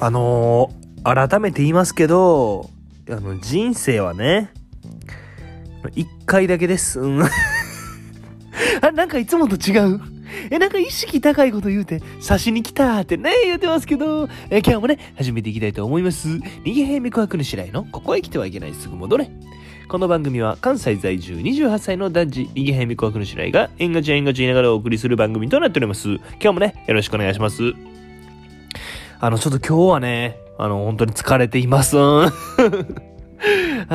[0.00, 2.70] あのー、改めて言いますけど、
[3.10, 4.52] あの、人生はね、
[5.94, 7.00] 一回だけです。
[7.00, 7.22] うん。
[8.80, 10.00] あ、なんかいつもと違う？
[10.50, 16.28] え、なんか意識高いこと言うて、刺しに来たってね、言うてますけど、え、今日もね、始めていきたいと思います。
[16.28, 19.30] 逃げへんみこくぬしらいの、ここへ来てはいけない、すぐ戻れ。
[19.88, 26.08] この番組は関西在住28歳の男児、逃げへんみこくぬしらいが、えんがちえんがち言いながらお送りする番組となっております。
[26.08, 27.72] 今日もね、よろしくお願いします。
[29.20, 31.96] あの、ちょっと今日はね、あの、本当に疲れています。
[31.98, 32.30] あ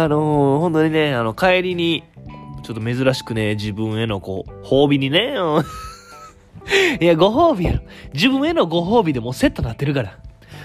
[0.08, 2.04] の、本当にね、あの、帰りに、
[2.64, 5.36] ちょっと珍しくね、自分へのこう、褒美にね、
[7.00, 7.80] いや、ご褒美やろ。
[8.14, 10.18] 自分へのご褒美でもセットなってるから。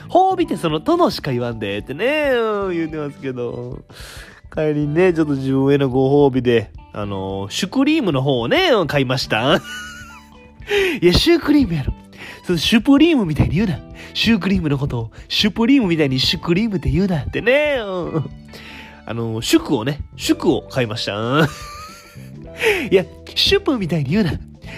[0.08, 2.30] 褒美ってその殿しか言わんでってね、
[2.72, 3.78] 言うてますけど。
[4.52, 9.60] 帰りにね、ちょっと自分へのご褒美で、あの、シュクリームの方をね、買いました。
[11.00, 11.92] いや、シュークリームやろ。
[12.44, 13.78] そのシュプリームみたいに言うな。
[14.14, 17.76] シュークリームのことを、シュプリームみたいにシュクリームって言うなってね。
[17.80, 18.30] うん
[19.10, 21.14] あの、シュクをね、シュクを買いました。
[22.90, 24.32] いや、シュプみたいに言うな。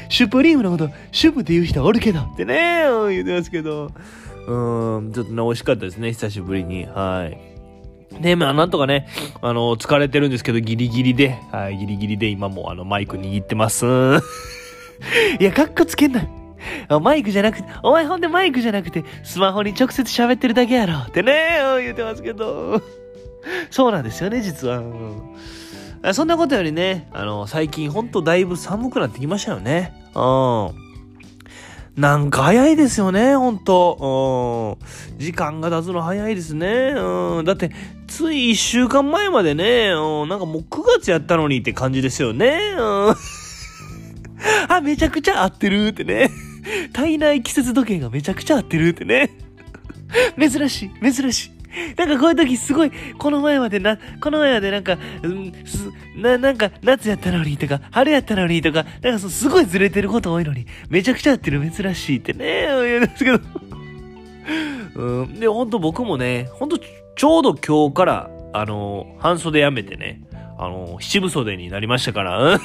[0.08, 3.90] シュプリームのこと、シュプって言う人おるけどってね、うん言ってますけど。
[4.46, 6.84] うん、ちょっとね、美味しかったですね、久しぶりに。
[6.84, 8.22] はい。
[8.22, 9.08] で、まあ、なんとかね、
[9.42, 13.84] あの、疲れてるんですけど、ギリギリで、はい、ギリギリで今も、あの、マイク握ってます。
[15.40, 16.24] いや、カッコつけんな。
[17.00, 22.82] マイクじゃなくて、お前ほんでマイクじゃなくて、スマホに直接喋ってるだけやろってね、言ってますけど。
[23.70, 24.82] そうなんですよね、実は。
[26.12, 29.92] そんなことよりね、あの、最近ほんとだいぶ寒くなってきましたよね。
[30.14, 30.90] うん。
[32.00, 34.78] なんか早いですよね、ほんと。
[34.78, 35.18] うん。
[35.18, 36.94] 時間が経つの早いですね。
[36.96, 37.44] うん。
[37.44, 37.70] だって、
[38.06, 40.28] つい一週間前までね、うん。
[40.28, 42.58] なんかもう9月やったのにって感じですよね。
[42.78, 43.14] うん。
[44.68, 46.30] あ、めちゃくちゃ合ってるってね。
[46.92, 49.30] 体内季節時計がめちゃくちゃ合ってるってね。
[50.38, 51.50] 珍しい、珍しい。
[51.96, 63.40] なんかこういう時すごい、この前までな、この前までなんか、うん、す、な、なんか夏やったのにとか、春やったのにとか、なんかそすごいずれてること多いのに、めちゃくちゃ合ってる珍しいってね、言うんですけど。
[64.96, 70.22] うん、で、ほんと僕もね、ほんとちょうど今日から、あの、半袖やめてね、
[70.58, 72.60] あの、七分袖になりましたから、うん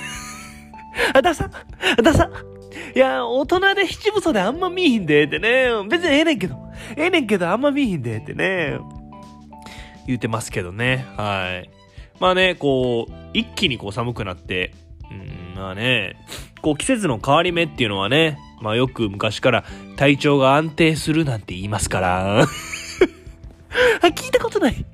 [1.13, 1.49] あ、ダサ
[2.01, 2.29] ダサ
[2.95, 5.69] いや、大人で七分袖あんま見えひんで、ってね。
[5.89, 6.55] 別にええねんけど。
[6.95, 8.77] ええねんけど、あんま見えひんで、ってね。
[10.07, 11.05] 言うてますけどね。
[11.17, 11.69] はい。
[12.19, 14.73] まあね、こう、一気にこう寒くなって、
[15.11, 16.15] うん、まあね、
[16.61, 19.65] こう季節の変わり目っていうのはね、まあよく昔から
[19.97, 22.41] 体調が安定するなんて言いますから。
[24.01, 24.85] あ、聞いたことない。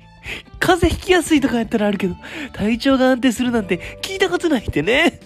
[0.58, 2.16] 風邪ひきやすいとかやったらあるけど、
[2.52, 5.20] 体調が安定するなんて聞いたことないってね。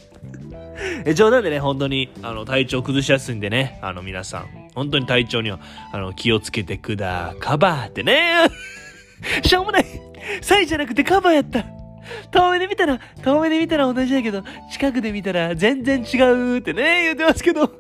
[1.05, 5.61] え冗談でね、本当に、あの、体調崩しやすいんでね、あの、皆さん、本当に体調には、
[5.93, 8.49] あの、気をつけてくだ、カバーってね。
[9.43, 9.87] しょうもない。
[10.41, 11.65] サイじゃなくてカバーやった。
[12.31, 17.71] 遠目で見たら、遠目で見たら同じだけど、近くで見たら全然違うってね、言ってますけど。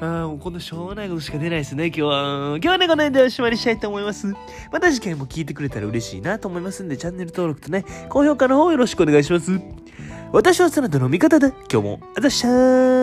[0.00, 2.56] あーもうこんなしょうもないことしか出ないですね、今日は。
[2.56, 4.34] 今日はね、この辺でおしまいにしたいと思います。
[4.72, 9.60] また次回も聞いてくれたら嬉しいなと思いますんで、チャンネル登録とね、高評価の方よろしくお願いします。
[10.32, 11.48] 私はそなたの味方だ。
[11.70, 13.01] 今日も、あざっしゃー